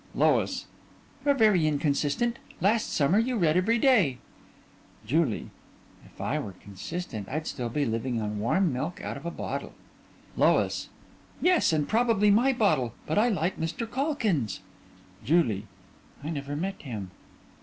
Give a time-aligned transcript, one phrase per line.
[0.15, 0.65] LOIS:
[1.23, 4.17] You're very inconsistent last summer you read every day.
[5.05, 5.51] JULIE:
[6.03, 9.73] If I were consistent I'd still be living on warm milk out of a bottle.
[10.35, 10.89] LOIS:
[11.39, 12.95] Yes, and probably my bottle.
[13.05, 13.85] But I like Mr.
[13.87, 14.61] Calkins.
[15.23, 15.67] JULIE:
[16.23, 17.11] I never met him.